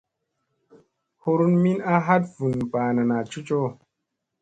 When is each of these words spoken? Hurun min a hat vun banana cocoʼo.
Hurun 1.27 1.53
min 1.63 1.79
a 1.93 1.95
hat 2.05 2.25
vun 2.35 2.57
banana 2.71 3.17
cocoʼo. 3.31 3.69